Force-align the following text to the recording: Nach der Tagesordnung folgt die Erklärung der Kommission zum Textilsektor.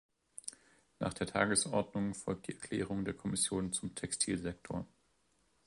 Nach 0.97 1.13
der 1.13 1.27
Tagesordnung 1.27 2.15
folgt 2.15 2.47
die 2.47 2.53
Erklärung 2.53 3.05
der 3.05 3.13
Kommission 3.13 3.71
zum 3.71 3.93
Textilsektor. 3.93 4.87